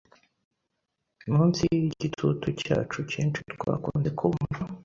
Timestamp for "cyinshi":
3.11-3.39